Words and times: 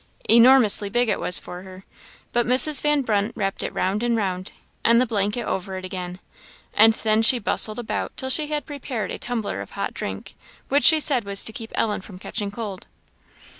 Enormously 0.27 0.89
big 0.89 1.09
it 1.09 1.19
was 1.19 1.37
for 1.37 1.61
her, 1.61 1.85
but 2.31 2.47
Mrs. 2.47 2.81
Van 2.81 3.03
Brunt 3.03 3.33
wrapped 3.35 3.61
it 3.61 3.71
round 3.71 4.01
and 4.01 4.17
round, 4.17 4.51
and 4.83 4.99
the 4.99 5.05
blanket 5.05 5.43
over 5.43 5.77
it 5.77 5.85
again, 5.85 6.17
and 6.73 6.93
then 7.03 7.21
she 7.21 7.37
bustled 7.37 7.77
about 7.77 8.17
till 8.17 8.31
she 8.31 8.47
had 8.47 8.65
prepared 8.65 9.11
a 9.11 9.19
tumbler 9.19 9.61
of 9.61 9.69
hot 9.77 9.93
drink, 9.93 10.33
which 10.69 10.85
she 10.85 10.99
said 10.99 11.23
was 11.23 11.43
to 11.43 11.53
keep 11.53 11.71
Ellen 11.75 12.01
from 12.01 12.17
catching 12.17 12.49
cold. 12.49 12.87